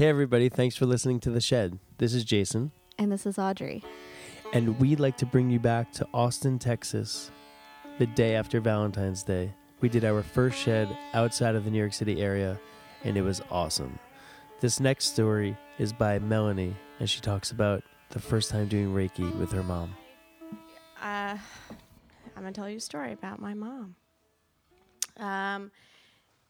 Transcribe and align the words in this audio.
Hey, 0.00 0.08
everybody. 0.08 0.48
Thanks 0.48 0.76
for 0.76 0.86
listening 0.86 1.20
to 1.20 1.30
The 1.30 1.42
Shed. 1.42 1.78
This 1.98 2.14
is 2.14 2.24
Jason, 2.24 2.72
And 2.98 3.12
this 3.12 3.26
is 3.26 3.38
Audrey. 3.38 3.84
and 4.54 4.80
we'd 4.80 4.98
like 4.98 5.18
to 5.18 5.26
bring 5.26 5.50
you 5.50 5.60
back 5.60 5.92
to 5.92 6.08
Austin, 6.14 6.58
Texas, 6.58 7.30
the 7.98 8.06
day 8.06 8.34
after 8.34 8.62
Valentine's 8.62 9.22
Day. 9.22 9.52
We 9.82 9.90
did 9.90 10.06
our 10.06 10.22
first 10.22 10.56
shed 10.56 10.88
outside 11.12 11.54
of 11.54 11.66
the 11.66 11.70
New 11.70 11.76
York 11.76 11.92
City 11.92 12.22
area, 12.22 12.58
and 13.04 13.18
it 13.18 13.20
was 13.20 13.42
awesome. 13.50 13.98
This 14.60 14.80
next 14.80 15.12
story 15.12 15.54
is 15.78 15.92
by 15.92 16.18
Melanie, 16.18 16.74
and 16.98 17.10
she 17.10 17.20
talks 17.20 17.50
about 17.50 17.82
the 18.08 18.20
first 18.20 18.48
time 18.48 18.68
doing 18.68 18.94
Reiki 18.94 19.38
with 19.38 19.52
her 19.52 19.62
mom. 19.62 19.94
uh, 21.02 21.36
I'm 22.34 22.42
gonna 22.42 22.52
tell 22.52 22.70
you 22.70 22.78
a 22.78 22.80
story 22.80 23.12
about 23.12 23.38
my 23.38 23.52
mom. 23.52 23.96
Um, 25.18 25.70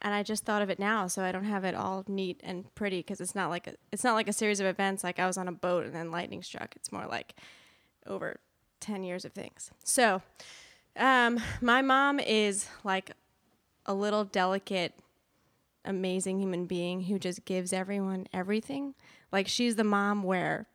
and 0.03 0.14
I 0.14 0.23
just 0.23 0.45
thought 0.45 0.62
of 0.62 0.71
it 0.71 0.79
now, 0.79 1.07
so 1.07 1.23
I 1.23 1.32
don't 1.32 1.45
have 1.45 1.64
it 1.64 1.75
all 1.75 2.05
neat 2.09 2.41
and 2.43 2.73
pretty 2.75 3.00
because 3.00 3.21
it's 3.21 3.35
not 3.35 3.50
like 3.50 3.67
a, 3.67 3.75
it's 3.93 4.05
not 4.05 4.14
like 4.14 4.29
a 4.29 4.32
series 4.32 4.61
of 4.61 4.67
events. 4.67 5.05
Like 5.05 5.19
I 5.19 5.27
was 5.27 5.37
on 5.37 5.49
a 5.49 5.53
boat 5.53 5.85
and 5.85 5.95
then 5.95 6.11
lightning 6.11 6.43
struck. 6.43 6.75
It's 6.77 6.91
more 6.91 7.07
like 7.07 7.35
over 8.07 8.41
ten 8.81 9.03
years 9.05 9.25
of 9.25 9.32
things. 9.32 9.71
So, 9.85 10.22
um, 10.96 11.41
my 11.61 11.82
mom 11.82 12.18
is 12.18 12.67
like 12.82 13.13
a 13.85 13.94
little 13.94 14.25
delicate, 14.25 14.94
amazing 15.85 16.41
human 16.41 16.67
being 16.67 17.03
who 17.03 17.19
just 17.19 17.44
gives 17.44 17.72
everyone 17.72 18.27
everything. 18.32 18.94
Like 19.30 19.49
she's 19.49 19.77
the 19.77 19.85
mom 19.85 20.22
where 20.22 20.67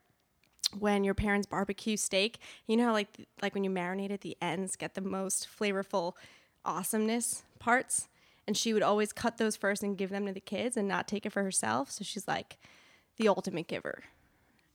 when 0.78 1.04
your 1.04 1.14
parents 1.14 1.48
barbecue 1.48 1.98
steak, 1.98 2.38
you 2.68 2.78
know 2.78 2.94
like 2.94 3.28
like 3.42 3.56
when 3.56 3.64
you 3.64 3.72
marinate 3.72 4.12
at 4.12 4.22
the 4.22 4.38
ends 4.40 4.76
get 4.76 4.94
the 4.94 5.02
most 5.02 5.48
flavorful 5.48 6.14
awesomeness 6.64 7.44
parts 7.60 8.08
and 8.48 8.56
she 8.56 8.74
would 8.74 8.84
always 8.84 9.12
cut 9.12 9.38
those 9.38 9.56
first 9.56 9.84
and 9.84 9.98
give 9.98 10.10
them 10.10 10.26
to 10.26 10.34
the 10.34 10.40
kids 10.40 10.78
and 10.78 10.88
not 10.88 11.08
take 11.08 11.26
it 11.26 11.32
for 11.32 11.44
herself. 11.44 11.92
So 11.92 12.04
she's 12.04 12.28
like 12.28 12.58
the 13.18 13.28
ultimate 13.28 13.68
giver. 13.68 14.04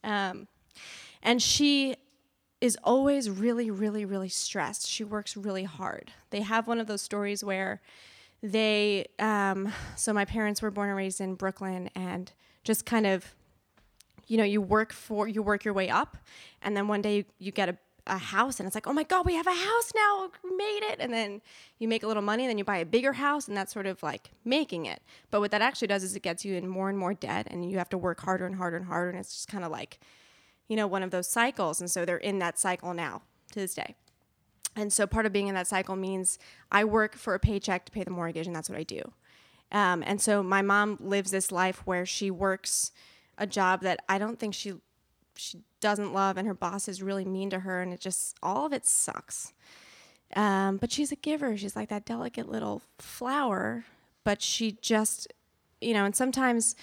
Um, 0.02 0.48
and 1.22 1.42
she 1.42 1.96
is 2.60 2.76
always 2.84 3.30
really, 3.30 3.70
really, 3.70 4.04
really 4.04 4.28
stressed. 4.28 4.86
She 4.86 5.04
works 5.04 5.36
really 5.36 5.64
hard. 5.64 6.12
They 6.30 6.40
have 6.40 6.66
one 6.66 6.78
of 6.78 6.86
those 6.86 7.02
stories 7.02 7.42
where 7.44 7.80
they, 8.42 9.06
um, 9.18 9.72
so 9.96 10.12
my 10.12 10.24
parents 10.24 10.62
were 10.62 10.70
born 10.70 10.88
and 10.88 10.96
raised 10.96 11.20
in 11.20 11.34
Brooklyn 11.34 11.90
and 11.94 12.32
just 12.64 12.84
kind 12.84 13.06
of 13.06 13.34
you 14.26 14.36
know 14.36 14.44
you 14.44 14.60
work 14.60 14.92
for 14.92 15.26
you 15.26 15.42
work 15.42 15.64
your 15.64 15.74
way 15.74 15.88
up 15.88 16.16
and 16.62 16.76
then 16.76 16.86
one 16.86 17.02
day 17.02 17.16
you, 17.16 17.24
you 17.38 17.52
get 17.52 17.68
a, 17.68 17.76
a 18.10 18.18
house 18.18 18.60
and 18.60 18.66
it's 18.66 18.74
like 18.74 18.86
oh 18.86 18.92
my 18.92 19.04
god 19.04 19.24
we 19.24 19.34
have 19.34 19.46
a 19.46 19.54
house 19.54 19.92
now. 19.94 20.30
We 20.44 20.54
made 20.56 20.80
it. 20.82 20.96
And 21.00 21.12
then 21.12 21.40
you 21.78 21.88
make 21.88 22.02
a 22.02 22.06
little 22.06 22.22
money 22.22 22.44
and 22.44 22.50
then 22.50 22.58
you 22.58 22.64
buy 22.64 22.78
a 22.78 22.84
bigger 22.84 23.14
house 23.14 23.48
and 23.48 23.56
that's 23.56 23.72
sort 23.72 23.86
of 23.86 24.02
like 24.02 24.30
making 24.44 24.86
it. 24.86 25.00
But 25.30 25.40
what 25.40 25.50
that 25.52 25.62
actually 25.62 25.88
does 25.88 26.02
is 26.02 26.14
it 26.14 26.22
gets 26.22 26.44
you 26.44 26.54
in 26.54 26.68
more 26.68 26.88
and 26.88 26.98
more 26.98 27.14
debt 27.14 27.46
and 27.50 27.70
you 27.70 27.78
have 27.78 27.88
to 27.90 27.98
work 27.98 28.20
harder 28.20 28.46
and 28.46 28.56
harder 28.56 28.76
and 28.76 28.86
harder 28.86 29.10
and 29.10 29.18
it's 29.18 29.32
just 29.32 29.48
kind 29.48 29.64
of 29.64 29.70
like 29.70 30.00
you 30.68 30.76
know 30.76 30.86
one 30.86 31.02
of 31.02 31.10
those 31.10 31.28
cycles 31.28 31.80
and 31.80 31.90
so 31.90 32.04
they're 32.04 32.16
in 32.16 32.38
that 32.40 32.58
cycle 32.58 32.92
now 32.92 33.22
to 33.52 33.60
this 33.60 33.74
day. 33.74 33.94
And 34.76 34.92
so 34.92 35.06
part 35.06 35.26
of 35.26 35.32
being 35.32 35.48
in 35.48 35.54
that 35.54 35.66
cycle 35.66 35.96
means 35.96 36.38
i 36.70 36.84
work 36.84 37.16
for 37.16 37.34
a 37.34 37.40
paycheck 37.40 37.84
to 37.86 37.92
pay 37.92 38.04
the 38.04 38.10
mortgage 38.10 38.46
and 38.46 38.54
that's 38.54 38.68
what 38.68 38.78
i 38.78 38.82
do. 38.82 39.02
Um, 39.72 40.02
and 40.04 40.20
so 40.20 40.42
my 40.42 40.62
mom 40.62 40.96
lives 41.00 41.30
this 41.30 41.52
life 41.52 41.86
where 41.86 42.04
she 42.04 42.30
works 42.30 42.90
a 43.38 43.46
job 43.46 43.82
that 43.82 44.04
I 44.08 44.18
don't 44.18 44.38
think 44.38 44.54
she 44.54 44.74
she 45.40 45.62
doesn't 45.80 46.12
love, 46.12 46.36
and 46.36 46.46
her 46.46 46.54
boss 46.54 46.86
is 46.86 47.02
really 47.02 47.24
mean 47.24 47.50
to 47.50 47.60
her, 47.60 47.80
and 47.80 47.92
it 47.92 48.00
just 48.00 48.36
all 48.42 48.66
of 48.66 48.72
it 48.72 48.86
sucks. 48.86 49.52
Um, 50.36 50.76
but 50.76 50.92
she's 50.92 51.10
a 51.10 51.16
giver. 51.16 51.56
She's 51.56 51.74
like 51.74 51.88
that 51.88 52.04
delicate 52.04 52.48
little 52.48 52.82
flower, 52.98 53.84
but 54.22 54.42
she 54.42 54.76
just, 54.80 55.32
you 55.80 55.94
know, 55.94 56.04
and 56.04 56.14
sometimes 56.14 56.76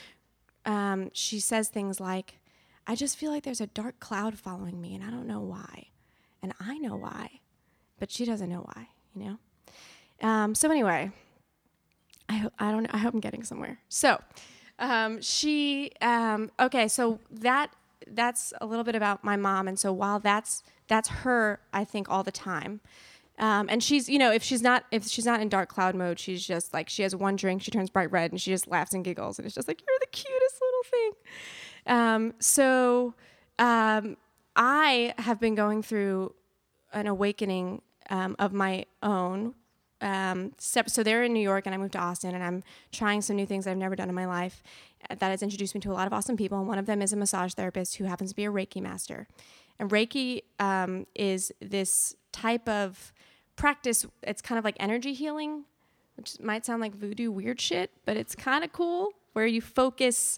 um, 0.66 1.12
she 1.14 1.40
says 1.40 1.70
things 1.70 2.00
like, 2.00 2.40
"I 2.88 2.96
just 2.96 3.18
feel 3.18 3.32
like 3.32 3.44
there's 3.44 3.62
a 3.62 3.68
dark 3.68 4.00
cloud 4.00 4.38
following 4.38 4.82
me, 4.82 4.96
and 4.96 5.04
I 5.04 5.12
don't 5.12 5.28
know 5.28 5.42
why, 5.42 5.88
and 6.42 6.54
I 6.60 6.78
know 6.80 6.96
why, 6.96 7.40
but 8.00 8.12
she 8.12 8.26
doesn't 8.26 8.50
know 8.50 8.68
why." 8.74 8.90
You 9.16 9.24
know. 9.26 10.28
Um, 10.28 10.56
so 10.56 10.70
anyway, 10.72 11.12
I 12.28 12.34
ho- 12.38 12.54
I 12.58 12.72
don't. 12.72 12.88
I 12.88 12.98
hope 12.98 13.14
I'm 13.14 13.20
getting 13.20 13.44
somewhere. 13.44 13.80
So 13.88 14.20
um, 14.80 15.22
she 15.22 15.92
um, 16.02 16.52
okay 16.60 16.88
so 16.88 17.20
that 17.32 17.72
that's 18.08 18.54
a 18.62 18.66
little 18.66 18.84
bit 18.84 18.96
about 18.96 19.24
my 19.24 19.36
mom. 19.36 19.68
And 19.68 19.78
so 19.80 19.92
while 19.92 20.20
that's 20.20 20.64
that's 20.88 21.10
her 21.10 21.60
i 21.74 21.84
think 21.84 22.10
all 22.10 22.24
the 22.24 22.32
time 22.32 22.82
um, 23.40 23.68
and 23.70 23.84
she's 23.84 24.10
you 24.10 24.18
know 24.18 24.32
if 24.32 24.42
she's 24.42 24.62
not 24.62 24.86
if 24.92 25.06
she's 25.06 25.26
not 25.26 25.42
in 25.42 25.50
dark 25.50 25.70
cloud 25.70 25.96
mode 25.96 26.18
she's 26.18 26.46
just 26.46 26.74
like 26.74 26.90
she 26.90 27.04
has 27.04 27.16
one 27.16 27.36
drink 27.36 27.62
she 27.62 27.72
turns 27.72 27.90
bright 27.90 28.12
red 28.12 28.32
and 28.32 28.42
she 28.42 28.50
just 28.52 28.68
laughs 28.68 28.94
and 28.94 29.06
giggles 29.06 29.38
and 29.38 29.46
it's 29.46 29.56
just 29.56 29.68
like 29.68 29.82
you're 29.88 30.00
the 30.00 30.08
cutest 30.08 30.62
little 30.62 30.84
thing. 30.84 31.12
Um, 31.96 32.34
so 32.40 33.14
um, 33.60 34.18
i 34.56 35.14
have 35.20 35.40
been 35.40 35.56
going 35.56 35.84
through 35.84 36.34
an 36.94 37.06
awakening 37.06 37.82
um, 38.10 38.36
of 38.40 38.54
my 38.54 38.86
own 39.04 39.54
um, 40.02 40.52
step, 40.58 40.90
so 40.90 41.04
they're 41.04 41.24
in 41.24 41.34
New 41.34 41.42
York 41.42 41.66
and 41.66 41.74
I 41.74 41.78
moved 41.78 41.94
to 41.94 42.00
Austin 42.00 42.36
and 42.36 42.44
I'm 42.44 42.64
trying 42.92 43.22
some 43.22 43.36
new 43.36 43.46
things 43.46 43.66
I've 43.66 43.78
never 43.78 43.96
done 43.96 44.10
in 44.10 44.16
my 44.16 44.26
life 44.26 44.62
uh, 45.10 45.16
that 45.16 45.30
has 45.30 45.42
introduced 45.42 45.74
me 45.74 45.82
to 45.82 45.92
a 45.92 45.94
lot 45.94 46.08
of 46.08 46.14
awesome 46.14 46.38
people. 46.38 46.60
And 46.60 46.68
one 46.68 46.78
of 46.78 46.86
them 46.86 47.02
is 47.02 47.14
a 47.14 47.16
massage 47.16 47.54
therapist 47.54 47.96
who 47.96 48.06
happens 48.06 48.32
to 48.32 48.36
be 48.36 48.46
a 48.46 48.52
Reiki 48.52 48.82
master. 48.82 49.28
And 49.80 49.90
Reiki 49.90 50.44
um, 50.60 51.08
is 51.16 51.52
this 51.62 52.16
type 52.32 52.68
of 52.68 53.12
practice. 53.56 54.06
It's 54.24 54.42
kind 54.42 54.60
of 54.60 54.66
like 54.66 54.76
energy 54.80 55.14
healing, 55.14 55.66
which 56.16 56.40
might 56.40 56.66
sound 56.66 56.82
like 56.82 56.96
voodoo 56.96 57.32
weird 57.32 57.60
shit, 57.60 57.92
but 58.06 58.18
it's 58.18 58.36
kind 58.36 58.64
of 58.64 58.72
cool 58.72 59.10
where 59.34 59.48
you 59.48 59.62
focus. 59.62 60.38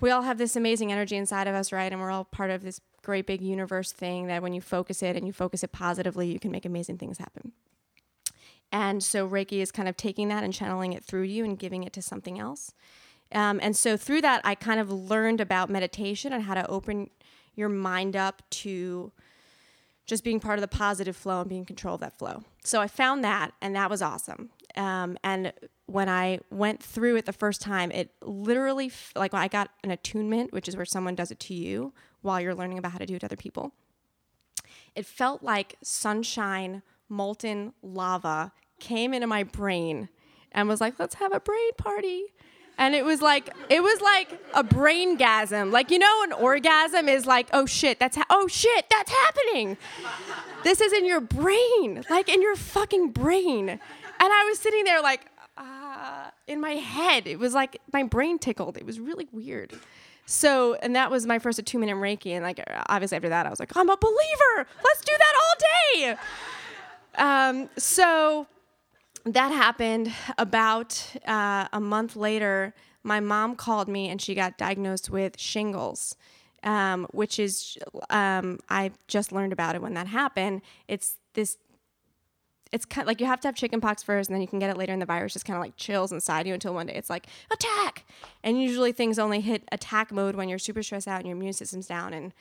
We 0.00 0.10
all 0.10 0.22
have 0.22 0.38
this 0.38 0.54
amazing 0.54 0.92
energy 0.92 1.16
inside 1.16 1.48
of 1.48 1.54
us, 1.54 1.72
right? 1.72 1.90
And 1.90 2.00
we're 2.00 2.10
all 2.10 2.24
part 2.24 2.50
of 2.50 2.62
this 2.62 2.80
great 3.02 3.26
big 3.26 3.40
universe 3.40 3.90
thing 3.90 4.28
that 4.28 4.42
when 4.42 4.52
you 4.52 4.60
focus 4.60 5.02
it 5.02 5.16
and 5.16 5.26
you 5.26 5.32
focus 5.32 5.64
it 5.64 5.72
positively, 5.72 6.30
you 6.30 6.38
can 6.38 6.52
make 6.52 6.64
amazing 6.64 6.98
things 6.98 7.18
happen. 7.18 7.52
And 8.72 9.04
so 9.04 9.28
Reiki 9.28 9.60
is 9.60 9.70
kind 9.70 9.88
of 9.88 9.96
taking 9.96 10.28
that 10.28 10.42
and 10.42 10.52
channeling 10.52 10.94
it 10.94 11.04
through 11.04 11.22
you 11.22 11.44
and 11.44 11.58
giving 11.58 11.84
it 11.84 11.92
to 11.92 12.02
something 12.02 12.38
else. 12.38 12.72
Um, 13.30 13.60
and 13.62 13.76
so 13.76 13.96
through 13.96 14.22
that, 14.22 14.40
I 14.44 14.54
kind 14.54 14.80
of 14.80 14.90
learned 14.90 15.40
about 15.40 15.70
meditation 15.70 16.32
and 16.32 16.42
how 16.42 16.54
to 16.54 16.66
open 16.68 17.10
your 17.54 17.68
mind 17.68 18.16
up 18.16 18.42
to 18.50 19.12
just 20.06 20.24
being 20.24 20.40
part 20.40 20.58
of 20.58 20.62
the 20.62 20.68
positive 20.68 21.16
flow 21.16 21.40
and 21.40 21.48
being 21.48 21.60
in 21.60 21.66
control 21.66 21.94
of 21.94 22.00
that 22.00 22.18
flow. 22.18 22.42
So 22.64 22.80
I 22.80 22.88
found 22.88 23.22
that, 23.24 23.52
and 23.60 23.76
that 23.76 23.88
was 23.88 24.02
awesome. 24.02 24.50
Um, 24.76 25.16
and 25.22 25.52
when 25.86 26.08
I 26.08 26.40
went 26.50 26.82
through 26.82 27.16
it 27.16 27.26
the 27.26 27.32
first 27.32 27.60
time, 27.60 27.90
it 27.92 28.10
literally, 28.22 28.86
f- 28.86 29.12
like 29.14 29.34
I 29.34 29.48
got 29.48 29.70
an 29.84 29.90
attunement, 29.90 30.52
which 30.52 30.66
is 30.66 30.76
where 30.76 30.86
someone 30.86 31.14
does 31.14 31.30
it 31.30 31.38
to 31.40 31.54
you 31.54 31.92
while 32.22 32.40
you're 32.40 32.54
learning 32.54 32.78
about 32.78 32.92
how 32.92 32.98
to 32.98 33.06
do 33.06 33.16
it 33.16 33.20
to 33.20 33.26
other 33.26 33.36
people. 33.36 33.72
It 34.94 35.06
felt 35.06 35.42
like 35.42 35.76
sunshine, 35.82 36.82
molten 37.12 37.72
lava 37.82 38.52
came 38.80 39.14
into 39.14 39.26
my 39.26 39.44
brain 39.44 40.08
and 40.50 40.68
was 40.68 40.80
like, 40.80 40.98
let's 40.98 41.14
have 41.16 41.32
a 41.32 41.40
brain 41.40 41.70
party. 41.78 42.24
And 42.78 42.94
it 42.94 43.04
was 43.04 43.20
like 43.20 43.50
it 43.68 43.82
was 43.82 44.00
like 44.00 44.40
a 44.54 44.64
brain 44.64 45.18
gasm. 45.18 45.70
Like 45.70 45.90
you 45.90 45.98
know, 45.98 46.22
an 46.24 46.32
orgasm 46.32 47.08
is 47.08 47.26
like, 47.26 47.48
oh 47.52 47.66
shit, 47.66 48.00
that's 48.00 48.16
ha- 48.16 48.26
oh 48.30 48.48
shit, 48.48 48.86
that's 48.90 49.12
happening. 49.12 49.76
This 50.64 50.80
is 50.80 50.92
in 50.92 51.04
your 51.04 51.20
brain, 51.20 52.02
like 52.08 52.28
in 52.28 52.40
your 52.40 52.56
fucking 52.56 53.12
brain. 53.12 53.68
And 53.68 53.80
I 54.20 54.44
was 54.48 54.58
sitting 54.58 54.84
there 54.84 55.02
like, 55.02 55.26
uh, 55.56 56.30
in 56.46 56.60
my 56.60 56.72
head. 56.72 57.26
It 57.26 57.38
was 57.38 57.54
like 57.54 57.80
my 57.92 58.02
brain 58.04 58.38
tickled. 58.38 58.76
It 58.76 58.86
was 58.86 58.98
really 58.98 59.28
weird. 59.32 59.72
So, 60.26 60.74
and 60.74 60.94
that 60.96 61.10
was 61.10 61.26
my 61.26 61.38
first 61.38 61.58
in 61.90 61.96
Reiki. 61.98 62.30
And 62.30 62.44
like, 62.44 62.62
obviously 62.88 63.16
after 63.16 63.28
that, 63.28 63.46
I 63.46 63.50
was 63.50 63.60
like, 63.60 63.76
I'm 63.76 63.90
a 63.90 63.96
believer. 63.96 64.68
Let's 64.84 65.00
do 65.04 65.12
that 65.18 65.34
all 65.36 65.54
day. 65.58 66.16
Um, 67.16 67.68
so 67.76 68.46
that 69.24 69.50
happened 69.50 70.12
about 70.38 71.16
uh, 71.26 71.68
a 71.72 71.80
month 71.80 72.16
later. 72.16 72.74
My 73.02 73.20
mom 73.20 73.56
called 73.56 73.88
me 73.88 74.08
and 74.08 74.20
she 74.20 74.34
got 74.34 74.58
diagnosed 74.58 75.10
with 75.10 75.38
shingles, 75.38 76.16
um, 76.62 77.06
which 77.12 77.38
is, 77.38 77.78
um, 78.10 78.58
I 78.68 78.92
just 79.08 79.32
learned 79.32 79.52
about 79.52 79.74
it 79.74 79.82
when 79.82 79.94
that 79.94 80.06
happened. 80.06 80.62
It's 80.88 81.16
this, 81.34 81.58
it's 82.72 82.84
kind 82.84 83.04
of 83.04 83.08
like 83.08 83.20
you 83.20 83.26
have 83.26 83.40
to 83.40 83.48
have 83.48 83.54
chickenpox 83.54 84.02
first 84.02 84.30
and 84.30 84.34
then 84.34 84.40
you 84.40 84.48
can 84.48 84.58
get 84.58 84.70
it 84.70 84.78
later 84.78 84.92
and 84.92 85.02
the 85.02 85.06
virus 85.06 85.34
just 85.34 85.44
kind 85.44 85.56
of 85.56 85.60
like 85.60 85.76
chills 85.76 86.10
inside 86.10 86.46
you 86.46 86.54
until 86.54 86.72
one 86.72 86.86
day 86.86 86.94
it's 86.94 87.10
like, 87.10 87.26
attack! 87.50 88.06
And 88.42 88.60
usually 88.60 88.92
things 88.92 89.18
only 89.18 89.40
hit 89.40 89.64
attack 89.70 90.10
mode 90.10 90.36
when 90.36 90.48
you're 90.48 90.58
super 90.58 90.82
stressed 90.82 91.06
out 91.06 91.18
and 91.18 91.28
your 91.28 91.36
immune 91.36 91.52
system's 91.52 91.86
down 91.86 92.14
and, 92.14 92.32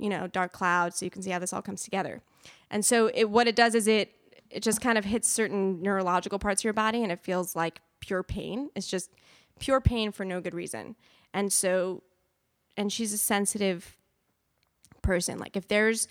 you 0.00 0.08
know, 0.08 0.26
dark 0.26 0.52
clouds. 0.52 0.96
So 0.96 1.04
you 1.04 1.10
can 1.10 1.22
see 1.22 1.30
how 1.30 1.38
this 1.38 1.52
all 1.52 1.62
comes 1.62 1.82
together. 1.82 2.22
And 2.70 2.84
so 2.84 3.10
it, 3.14 3.30
what 3.30 3.46
it 3.46 3.54
does 3.54 3.74
is 3.74 3.86
it, 3.86 4.12
it 4.50 4.62
just 4.62 4.80
kind 4.80 4.98
of 4.98 5.04
hits 5.04 5.28
certain 5.28 5.82
neurological 5.82 6.38
parts 6.38 6.62
of 6.62 6.64
your 6.64 6.72
body 6.72 7.02
and 7.02 7.12
it 7.12 7.20
feels 7.20 7.54
like 7.54 7.80
pure 8.00 8.22
pain. 8.22 8.70
It's 8.74 8.88
just 8.88 9.10
pure 9.58 9.80
pain 9.80 10.10
for 10.10 10.24
no 10.24 10.40
good 10.40 10.54
reason. 10.54 10.96
And 11.32 11.52
so, 11.52 12.02
and 12.76 12.92
she's 12.92 13.12
a 13.12 13.18
sensitive 13.18 13.96
person. 15.02 15.38
Like, 15.38 15.56
if 15.56 15.68
there's, 15.68 16.08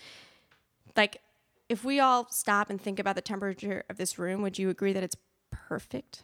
like, 0.96 1.20
if 1.68 1.84
we 1.84 2.00
all 2.00 2.28
stop 2.30 2.70
and 2.70 2.80
think 2.80 2.98
about 2.98 3.16
the 3.16 3.20
temperature 3.20 3.84
of 3.90 3.96
this 3.96 4.18
room, 4.18 4.42
would 4.42 4.58
you 4.58 4.70
agree 4.70 4.92
that 4.92 5.02
it's 5.02 5.16
perfect? 5.50 6.22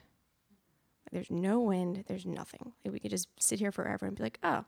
there's 1.13 1.31
no 1.31 1.61
wind, 1.61 2.05
there's 2.09 2.27
nothing. 2.27 2.73
We 2.85 2.99
could 2.99 3.11
just 3.11 3.29
sit 3.39 3.59
here 3.59 3.73
forever 3.73 4.07
and 4.07 4.17
be 4.17 4.23
like, 4.23 4.39
oh, 4.43 4.65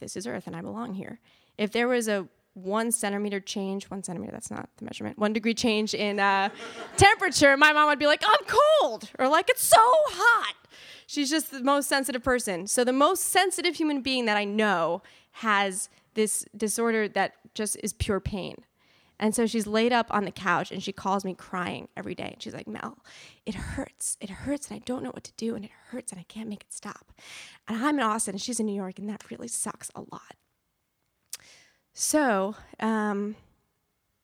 this 0.00 0.16
is 0.16 0.26
Earth 0.26 0.46
and 0.46 0.56
I 0.56 0.60
belong 0.60 0.94
here. 0.94 1.20
If 1.56 1.72
there 1.72 1.88
was 1.88 2.08
a 2.08 2.26
one 2.54 2.90
centimeter 2.90 3.38
change, 3.38 3.84
one 3.84 4.02
centimeter, 4.02 4.32
that's 4.32 4.50
not 4.50 4.68
the 4.78 4.84
measurement, 4.84 5.18
one 5.18 5.32
degree 5.32 5.54
change 5.54 5.94
in 5.94 6.18
uh, 6.18 6.48
temperature, 6.96 7.56
my 7.56 7.72
mom 7.72 7.88
would 7.88 7.98
be 7.98 8.06
like, 8.06 8.22
I'm 8.26 8.46
cold, 8.80 9.10
or 9.18 9.28
like, 9.28 9.48
it's 9.48 9.64
so 9.64 9.76
hot. 9.78 10.54
She's 11.06 11.30
just 11.30 11.50
the 11.50 11.62
most 11.62 11.88
sensitive 11.88 12.22
person. 12.22 12.66
So, 12.66 12.84
the 12.84 12.92
most 12.92 13.24
sensitive 13.24 13.76
human 13.76 14.00
being 14.00 14.26
that 14.26 14.36
I 14.36 14.44
know 14.44 15.02
has 15.32 15.88
this 16.14 16.44
disorder 16.56 17.08
that 17.08 17.34
just 17.54 17.76
is 17.82 17.92
pure 17.92 18.20
pain. 18.20 18.56
And 19.20 19.34
so 19.34 19.46
she's 19.46 19.66
laid 19.66 19.92
up 19.92 20.06
on 20.10 20.24
the 20.24 20.30
couch 20.30 20.72
and 20.72 20.82
she 20.82 20.92
calls 20.92 21.26
me 21.26 21.34
crying 21.34 21.88
every 21.94 22.14
day. 22.14 22.30
And 22.32 22.42
she's 22.42 22.54
like, 22.54 22.66
Mel, 22.66 22.98
it 23.44 23.54
hurts. 23.54 24.16
It 24.18 24.30
hurts 24.30 24.68
and 24.68 24.76
I 24.76 24.82
don't 24.86 25.04
know 25.04 25.10
what 25.10 25.24
to 25.24 25.32
do. 25.36 25.54
And 25.54 25.64
it 25.64 25.70
hurts 25.90 26.10
and 26.10 26.18
I 26.18 26.24
can't 26.24 26.48
make 26.48 26.62
it 26.62 26.72
stop. 26.72 27.12
And 27.68 27.84
I'm 27.84 27.98
in 27.98 28.04
Austin 28.04 28.34
and 28.34 28.42
she's 28.42 28.58
in 28.58 28.66
New 28.66 28.74
York 28.74 28.98
and 28.98 29.08
that 29.10 29.30
really 29.30 29.46
sucks 29.46 29.90
a 29.94 30.00
lot. 30.00 30.34
So 31.92 32.56
um, 32.80 33.36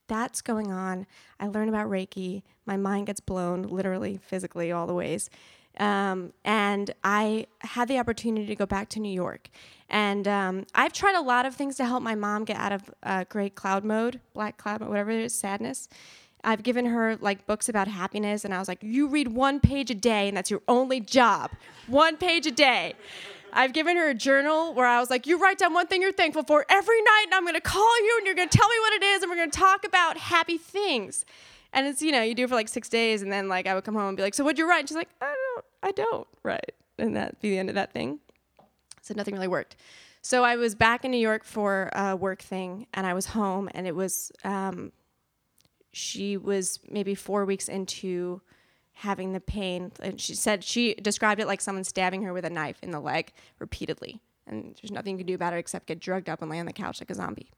that's 0.08 0.40
going 0.40 0.72
on. 0.72 1.06
I 1.38 1.48
learn 1.48 1.68
about 1.68 1.90
Reiki. 1.90 2.42
My 2.64 2.78
mind 2.78 3.06
gets 3.06 3.20
blown, 3.20 3.64
literally, 3.64 4.16
physically, 4.16 4.72
all 4.72 4.86
the 4.86 4.94
ways. 4.94 5.28
Um, 5.78 6.32
and 6.44 6.92
I 7.04 7.46
had 7.60 7.88
the 7.88 7.98
opportunity 7.98 8.46
to 8.46 8.56
go 8.56 8.66
back 8.66 8.88
to 8.90 9.00
New 9.00 9.12
York. 9.12 9.50
And 9.88 10.26
um, 10.26 10.66
I've 10.74 10.92
tried 10.92 11.14
a 11.14 11.20
lot 11.20 11.46
of 11.46 11.54
things 11.54 11.76
to 11.76 11.84
help 11.84 12.02
my 12.02 12.14
mom 12.14 12.44
get 12.44 12.56
out 12.56 12.72
of 12.72 12.90
uh, 13.02 13.24
gray 13.28 13.50
cloud 13.50 13.84
mode, 13.84 14.20
black 14.32 14.56
cloud 14.56 14.80
whatever 14.80 15.10
it 15.10 15.20
is, 15.20 15.34
sadness. 15.34 15.88
I've 16.42 16.62
given 16.62 16.86
her 16.86 17.16
like 17.16 17.46
books 17.46 17.68
about 17.68 17.88
happiness, 17.88 18.44
and 18.44 18.54
I 18.54 18.58
was 18.58 18.68
like, 18.68 18.78
you 18.82 19.08
read 19.08 19.28
one 19.28 19.58
page 19.60 19.90
a 19.90 19.94
day, 19.94 20.28
and 20.28 20.36
that's 20.36 20.50
your 20.50 20.62
only 20.68 21.00
job. 21.00 21.50
one 21.88 22.16
page 22.16 22.46
a 22.46 22.50
day. 22.50 22.94
I've 23.52 23.72
given 23.72 23.96
her 23.96 24.10
a 24.10 24.14
journal 24.14 24.74
where 24.74 24.86
I 24.86 25.00
was 25.00 25.08
like, 25.08 25.26
you 25.26 25.38
write 25.38 25.58
down 25.58 25.72
one 25.72 25.86
thing 25.86 26.02
you're 26.02 26.12
thankful 26.12 26.42
for 26.42 26.66
every 26.68 27.00
night, 27.02 27.24
and 27.26 27.34
I'm 27.34 27.44
gonna 27.44 27.60
call 27.60 28.04
you, 28.04 28.14
and 28.18 28.26
you're 28.26 28.34
gonna 28.34 28.48
tell 28.48 28.68
me 28.68 28.76
what 28.80 28.92
it 28.92 29.02
is, 29.02 29.22
and 29.22 29.30
we're 29.30 29.36
gonna 29.38 29.50
talk 29.50 29.84
about 29.84 30.18
happy 30.18 30.58
things. 30.58 31.24
And 31.72 31.86
it's, 31.86 32.00
you 32.00 32.12
know, 32.12 32.22
you 32.22 32.34
do 32.34 32.44
it 32.44 32.48
for 32.48 32.54
like 32.54 32.68
six 32.68 32.88
days, 32.88 33.22
and 33.22 33.32
then 33.32 33.48
like 33.48 33.66
I 33.66 33.74
would 33.74 33.84
come 33.84 33.94
home 33.94 34.08
and 34.08 34.16
be 34.16 34.22
like, 34.22 34.34
so 34.34 34.44
what'd 34.44 34.58
you 34.58 34.68
write? 34.68 34.80
And 34.80 34.88
she's 34.88 34.96
like, 34.96 35.10
I 35.20 35.26
don't, 35.26 35.36
I 35.82 35.92
don't 35.92 36.26
write. 36.42 36.74
And 36.98 37.16
that'd 37.16 37.40
be 37.40 37.50
the 37.50 37.58
end 37.58 37.68
of 37.68 37.74
that 37.74 37.92
thing. 37.92 38.20
So 39.02 39.14
nothing 39.14 39.34
really 39.34 39.48
worked. 39.48 39.76
So 40.22 40.42
I 40.42 40.56
was 40.56 40.74
back 40.74 41.04
in 41.04 41.12
New 41.12 41.18
York 41.18 41.44
for 41.44 41.90
a 41.92 42.16
work 42.16 42.42
thing, 42.42 42.88
and 42.92 43.06
I 43.06 43.14
was 43.14 43.26
home, 43.26 43.68
and 43.74 43.86
it 43.86 43.94
was, 43.94 44.32
um, 44.42 44.90
she 45.92 46.36
was 46.36 46.80
maybe 46.90 47.14
four 47.14 47.44
weeks 47.44 47.68
into 47.68 48.40
having 48.94 49.32
the 49.32 49.40
pain. 49.40 49.92
And 50.00 50.20
she 50.20 50.34
said 50.34 50.64
she 50.64 50.94
described 50.94 51.40
it 51.40 51.46
like 51.46 51.60
someone 51.60 51.84
stabbing 51.84 52.22
her 52.22 52.32
with 52.32 52.44
a 52.44 52.50
knife 52.50 52.78
in 52.82 52.90
the 52.90 52.98
leg 52.98 53.32
repeatedly. 53.58 54.20
And 54.48 54.76
there's 54.82 54.90
nothing 54.90 55.12
you 55.12 55.18
can 55.18 55.26
do 55.26 55.34
about 55.34 55.52
it 55.52 55.58
except 55.58 55.86
get 55.86 56.00
drugged 56.00 56.28
up 56.28 56.40
and 56.42 56.50
lay 56.50 56.58
on 56.58 56.66
the 56.66 56.72
couch 56.72 57.00
like 57.00 57.10
a 57.10 57.14
zombie. 57.14 57.50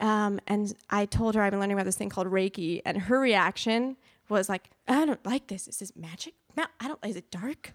Um, 0.00 0.40
and 0.46 0.74
I 0.88 1.06
told 1.06 1.34
her 1.34 1.42
I've 1.42 1.52
been 1.52 1.60
learning 1.60 1.76
about 1.76 1.86
this 1.86 1.96
thing 1.96 2.08
called 2.08 2.26
Reiki, 2.26 2.82
and 2.84 2.98
her 2.98 3.20
reaction 3.20 3.96
was 4.38 4.48
like, 4.48 4.70
"I 4.88 5.04
don't 5.04 5.24
like 5.24 5.48
this. 5.48 5.68
Is 5.68 5.78
this 5.78 5.94
magic? 5.96 6.34
I 6.56 6.88
don't. 6.88 7.04
Is 7.04 7.16
it 7.16 7.30
dark?" 7.30 7.74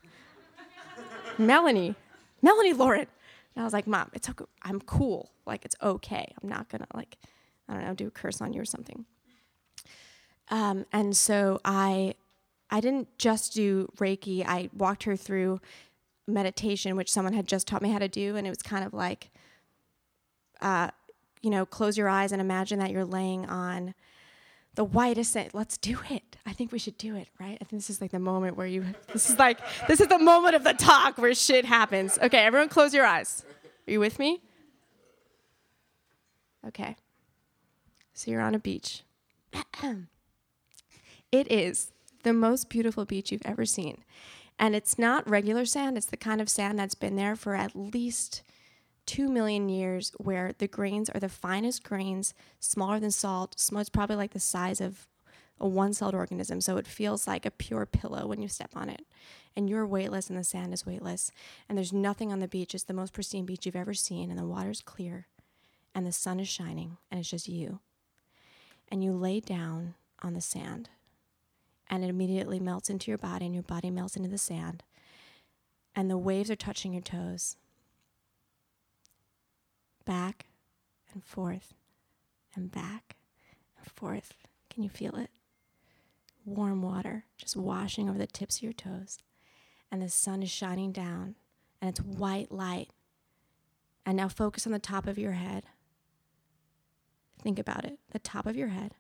Melanie, 1.38 1.96
Melanie 2.42 2.74
Lauren. 2.74 3.08
And 3.56 3.62
I 3.62 3.64
was 3.64 3.74
like, 3.74 3.88
"Mom, 3.88 4.10
it's 4.14 4.30
okay. 4.30 4.46
I'm 4.64 4.80
cool. 4.82 5.32
Like 5.46 5.66
it's 5.66 5.76
okay. 5.82 6.34
I'm 6.42 6.50
not 6.50 6.70
gonna 6.70 6.88
like, 6.94 7.18
I 7.68 7.74
don't 7.74 7.86
know, 7.86 7.94
do 7.94 8.08
a 8.08 8.12
curse 8.12 8.42
on 8.42 8.54
you 8.54 8.62
or 8.62 8.66
something." 8.66 9.06
Um, 10.50 10.86
and 10.92 11.16
so 11.16 11.60
I, 11.66 12.16
I 12.70 12.80
didn't 12.80 13.18
just 13.18 13.54
do 13.54 13.92
Reiki. 13.98 14.46
I 14.46 14.70
walked 14.76 15.04
her 15.04 15.16
through 15.16 15.60
meditation, 16.28 16.96
which 16.96 17.12
someone 17.12 17.34
had 17.34 17.48
just 17.48 17.68
taught 17.68 17.82
me 17.82 17.92
how 17.92 18.00
to 18.00 18.08
do, 18.08 18.36
and 18.36 18.46
it 18.46 18.50
was 18.50 18.62
kind 18.62 18.86
of 18.86 18.94
like, 18.94 19.32
uh, 20.62 20.90
you 21.42 21.50
know, 21.50 21.66
close 21.66 21.98
your 21.98 22.10
eyes 22.10 22.32
and 22.32 22.42
imagine 22.42 22.80
that 22.80 22.92
you're 22.92 23.06
laying 23.06 23.46
on 23.46 23.94
the 24.76 24.84
whitest 24.84 25.34
sand. 25.34 25.52
Let's 25.54 25.78
do 25.78 26.00
it. 26.10 26.38
I 26.46 26.54
think 26.54 26.72
we 26.72 26.80
should 26.80 26.98
do 26.98 27.16
it, 27.16 27.28
right? 27.40 27.58
I 27.60 27.66
think 27.66 27.82
this 27.82 27.90
is 27.90 28.02
like 28.02 28.12
the 28.12 28.20
moment 28.20 28.56
where 28.58 28.68
you, 28.68 28.86
this 29.14 29.30
is 29.30 29.40
like, 29.40 29.60
this 29.88 30.00
is 30.00 30.08
the 30.08 30.20
moment 30.20 30.56
of 30.56 30.64
the 30.64 30.74
talk 30.74 31.18
where 31.18 31.34
shit 31.34 31.66
happens. 31.66 32.20
Okay, 32.22 32.40
everyone 32.40 32.70
close 32.70 32.94
your 32.94 33.06
eyes. 33.06 33.44
Are 33.88 33.92
you 33.92 34.00
with 34.00 34.20
me? 34.20 34.42
Okay. 36.68 36.96
So 38.14 38.32
you're 38.32 38.42
on 38.42 38.56
a 38.56 38.60
beach. 38.60 39.04
it 41.32 41.52
is 41.52 41.92
the 42.24 42.34
most 42.34 42.70
beautiful 42.70 43.06
beach 43.06 43.32
you've 43.32 43.46
ever 43.46 43.66
seen. 43.66 44.04
And 44.58 44.76
it's 44.76 44.98
not 44.98 45.30
regular 45.30 45.66
sand, 45.66 45.98
it's 45.98 46.06
the 46.06 46.18
kind 46.18 46.42
of 46.42 46.50
sand 46.50 46.80
that's 46.80 46.96
been 46.96 47.16
there 47.16 47.36
for 47.36 47.56
at 47.56 47.76
least 47.76 48.42
two 49.06 49.30
million 49.30 49.70
years, 49.70 50.12
where 50.18 50.54
the 50.58 50.68
grains 50.68 51.10
are 51.10 51.20
the 51.20 51.30
finest 51.30 51.84
grains, 51.84 52.34
smaller 52.60 53.00
than 53.00 53.12
salt. 53.12 53.56
It's 53.56 53.90
probably 53.90 54.16
like 54.16 54.34
the 54.34 54.40
size 54.40 54.82
of 54.82 55.08
a 55.60 55.68
one 55.68 55.94
celled 55.94 56.16
organism. 56.16 56.62
So 56.62 56.78
it 56.78 56.88
feels 56.88 57.28
like 57.28 57.46
a 57.46 57.52
pure 57.52 57.86
pillow 57.86 58.28
when 58.28 58.42
you 58.42 58.48
step 58.48 58.72
on 58.76 58.90
it. 58.90 59.06
And 59.56 59.70
you're 59.70 59.88
weightless, 59.88 60.30
and 60.30 60.38
the 60.38 60.44
sand 60.44 60.74
is 60.74 60.86
weightless. 60.86 61.32
And 61.70 61.78
there's 61.78 61.94
nothing 61.94 62.32
on 62.32 62.40
the 62.40 62.48
beach. 62.48 62.76
It's 62.76 62.84
the 62.84 62.94
most 62.94 63.14
pristine 63.14 63.46
beach 63.46 63.66
you've 63.66 63.76
ever 63.76 63.94
seen. 63.94 64.30
And 64.30 64.38
the 64.38 64.46
water's 64.46 64.82
clear, 64.82 65.28
and 65.94 66.06
the 66.06 66.12
sun 66.12 66.40
is 66.40 66.50
shining, 66.50 66.98
and 67.10 67.20
it's 67.20 67.30
just 67.30 67.48
you. 67.48 67.80
And 68.92 69.04
you 69.04 69.14
lay 69.14 69.40
down 69.40 69.96
on 70.22 70.34
the 70.34 70.42
sand 70.42 70.90
and 71.90 72.04
it 72.04 72.10
immediately 72.10 72.60
melts 72.60 72.90
into 72.90 73.12
your 73.12 73.18
body, 73.18 73.46
and 73.46 73.54
your 73.54 73.64
body 73.64 73.90
melts 73.90 74.16
into 74.16 74.30
the 74.30 74.38
sand. 74.38 74.84
And 75.96 76.10
the 76.10 76.18
waves 76.18 76.50
are 76.50 76.56
touching 76.56 76.94
your 76.94 77.02
toes. 77.02 77.58
Back 80.06 80.46
and 81.14 81.24
forth 81.24 81.74
and 82.56 82.72
back 82.72 83.16
and 83.78 83.92
forth. 83.92 84.34
Can 84.70 84.84
you 84.84 84.90
feel 84.90 85.16
it? 85.16 85.30
Warm 86.46 86.82
water 86.82 87.26
just 87.38 87.56
washing 87.56 88.10
over 88.10 88.18
the 88.18 88.28
tips 88.28 88.58
of 88.58 88.64
your 88.64 88.74
toes. 88.74 89.20
And 89.92 90.02
the 90.02 90.10
sun 90.10 90.44
is 90.44 90.52
shining 90.52 90.92
down, 90.92 91.36
and 91.82 91.90
it's 91.90 92.00
white 92.00 92.52
light. 92.52 92.90
And 94.06 94.18
now 94.18 94.28
focus 94.28 94.66
on 94.66 94.74
the 94.74 94.80
top 94.80 95.08
of 95.08 95.18
your 95.18 95.34
head. 95.34 95.64
Think 97.42 97.60
about 97.60 97.86
it 97.86 98.00
the 98.12 98.20
top 98.20 98.46
of 98.46 98.56
your 98.56 98.70
head 98.70 98.96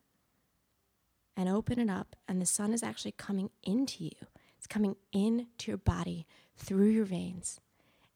and 1.37 1.49
open 1.49 1.79
it 1.79 1.89
up, 1.89 2.15
and 2.27 2.41
the 2.41 2.45
sun 2.45 2.73
is 2.73 2.83
actually 2.83 3.11
coming 3.11 3.49
into 3.63 4.05
you. 4.05 4.27
It's 4.57 4.67
coming 4.67 4.95
into 5.11 5.71
your 5.71 5.77
body 5.77 6.25
through 6.55 6.89
your 6.89 7.05
veins 7.05 7.59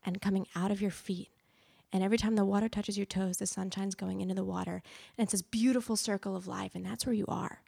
and 0.03 0.21
coming 0.21 0.47
out 0.55 0.71
of 0.71 0.81
your 0.81 0.91
feet. 0.91 1.29
And 1.91 2.03
every 2.03 2.17
time 2.17 2.35
the 2.35 2.45
water 2.45 2.69
touches 2.69 2.97
your 2.97 3.05
toes, 3.05 3.37
the 3.37 3.47
sunshine's 3.47 3.95
going 3.95 4.21
into 4.21 4.35
the 4.35 4.43
water. 4.43 4.83
And 5.17 5.23
it's 5.23 5.31
this 5.31 5.41
beautiful 5.41 5.95
circle 5.95 6.35
of 6.35 6.47
life, 6.47 6.75
and 6.75 6.85
that's 6.85 7.05
where 7.05 7.15
you 7.15 7.25
are. 7.27 7.61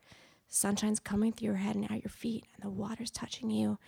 sunshine's 0.48 1.00
coming 1.00 1.32
through 1.32 1.46
your 1.46 1.56
head 1.56 1.76
and 1.76 1.86
out 1.86 2.04
your 2.04 2.10
feet, 2.10 2.46
and 2.54 2.64
the 2.64 2.70
water's 2.70 3.10
touching 3.10 3.50
you. 3.50 3.80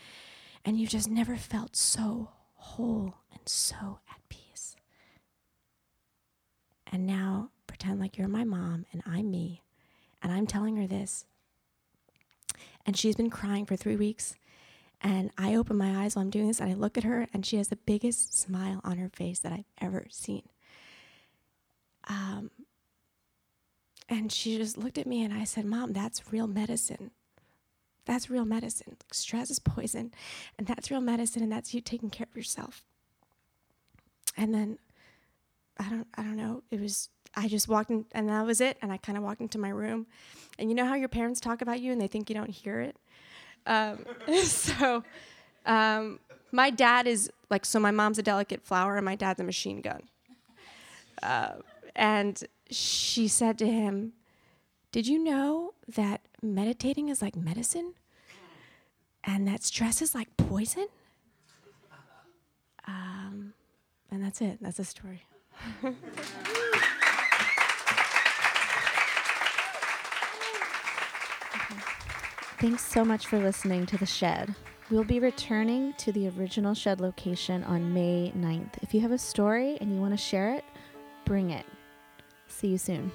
And 0.65 0.79
you've 0.79 0.89
just 0.89 1.09
never 1.09 1.35
felt 1.35 1.75
so 1.75 2.29
whole 2.55 3.15
and 3.31 3.41
so 3.47 3.99
at 4.09 4.27
peace. 4.29 4.75
And 6.91 7.05
now 7.05 7.49
pretend 7.67 7.99
like 7.99 8.17
you're 8.17 8.27
my 8.27 8.45
mom 8.45 8.85
and 8.93 9.03
I'm 9.05 9.29
me. 9.29 9.61
And 10.21 10.31
I'm 10.31 10.47
telling 10.47 10.77
her 10.77 10.87
this 10.87 11.25
and 12.85 12.97
she's 12.97 13.15
been 13.15 13.29
crying 13.29 13.65
for 13.65 13.75
three 13.75 13.95
weeks. 13.95 14.35
And 15.03 15.31
I 15.37 15.55
open 15.55 15.77
my 15.77 16.03
eyes 16.03 16.15
while 16.15 16.23
I'm 16.23 16.29
doing 16.29 16.47
this 16.47 16.61
and 16.61 16.71
I 16.71 16.75
look 16.75 16.97
at 16.97 17.03
her 17.03 17.27
and 17.33 17.45
she 17.45 17.57
has 17.57 17.67
the 17.67 17.75
biggest 17.75 18.39
smile 18.39 18.79
on 18.85 18.97
her 18.97 19.09
face 19.09 19.39
that 19.39 19.51
I've 19.51 19.65
ever 19.81 20.07
seen. 20.09 20.43
Um, 22.07 22.51
and 24.07 24.31
she 24.31 24.57
just 24.57 24.77
looked 24.77 24.97
at 24.97 25.05
me 25.05 25.23
and 25.23 25.33
I 25.33 25.43
said, 25.43 25.65
Mom, 25.65 25.91
that's 25.91 26.31
real 26.31 26.47
medicine. 26.47 27.11
That's 28.05 28.29
real 28.29 28.45
medicine. 28.45 28.97
Stress 29.11 29.49
is 29.49 29.59
poison, 29.59 30.13
and 30.57 30.67
that's 30.67 30.91
real 30.91 30.99
medicine, 31.01 31.41
and 31.41 31.51
that's 31.51 31.73
you 31.73 31.81
taking 31.81 32.09
care 32.09 32.27
of 32.29 32.35
yourself. 32.35 32.83
And 34.35 34.53
then 34.53 34.77
I 35.79 35.89
don't 35.89 36.07
I 36.15 36.23
don't 36.23 36.35
know, 36.35 36.63
it 36.69 36.81
was 36.81 37.09
I 37.35 37.47
just 37.47 37.67
walked 37.67 37.89
in, 37.89 38.05
and 38.11 38.29
that 38.29 38.45
was 38.45 38.61
it. 38.61 38.77
And 38.81 38.91
I 38.91 38.97
kind 38.97 39.17
of 39.17 39.23
walked 39.23 39.41
into 39.41 39.57
my 39.57 39.69
room. 39.69 40.07
And 40.59 40.69
you 40.69 40.75
know 40.75 40.85
how 40.85 40.95
your 40.95 41.07
parents 41.07 41.39
talk 41.39 41.61
about 41.61 41.79
you 41.79 41.91
and 41.91 41.99
they 41.99 42.07
think 42.07 42.29
you 42.29 42.35
don't 42.35 42.49
hear 42.49 42.79
it? 42.81 42.97
Um, 43.65 44.05
so 44.43 45.03
um, 45.65 46.19
my 46.51 46.69
dad 46.69 47.07
is 47.07 47.29
like, 47.49 47.65
so 47.65 47.79
my 47.79 47.91
mom's 47.91 48.17
a 48.17 48.23
delicate 48.23 48.63
flower 48.63 48.97
and 48.97 49.05
my 49.05 49.15
dad's 49.15 49.39
a 49.39 49.43
machine 49.43 49.81
gun. 49.81 50.03
Uh, 51.21 51.53
and 51.95 52.43
she 52.69 53.27
said 53.27 53.57
to 53.59 53.67
him, 53.67 54.13
Did 54.91 55.07
you 55.07 55.23
know 55.23 55.73
that 55.87 56.21
meditating 56.41 57.09
is 57.09 57.21
like 57.21 57.35
medicine? 57.35 57.93
And 59.23 59.47
that 59.47 59.63
stress 59.63 60.01
is 60.01 60.13
like 60.13 60.35
poison? 60.35 60.87
Um, 62.85 63.53
and 64.11 64.21
that's 64.21 64.41
it. 64.41 64.57
That's 64.61 64.77
the 64.77 64.83
story. 64.83 65.23
Thanks 72.63 72.85
so 72.85 73.03
much 73.03 73.27
for 73.27 73.39
listening 73.39 73.85
to 73.87 73.97
The 73.97 74.05
Shed. 74.05 74.55
We'll 74.89 75.03
be 75.03 75.19
returning 75.19 75.91
to 75.97 76.13
the 76.13 76.29
original 76.29 76.73
shed 76.73 77.01
location 77.01 77.61
on 77.65 77.93
May 77.93 78.31
9th. 78.37 78.75
If 78.81 78.93
you 78.93 79.01
have 79.01 79.11
a 79.11 79.17
story 79.17 79.77
and 79.81 79.93
you 79.93 79.99
want 79.99 80.13
to 80.13 80.17
share 80.17 80.53
it, 80.53 80.63
bring 81.25 81.49
it. 81.49 81.65
See 82.47 82.69
you 82.69 82.77
soon. 82.77 83.11